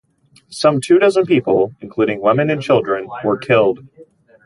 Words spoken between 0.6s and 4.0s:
two dozen people, including women and children, were killed.